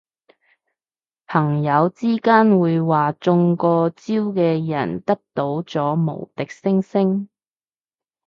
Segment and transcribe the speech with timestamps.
[1.27, 7.29] 朋友之間會話中過招嘅人得到咗無敵星星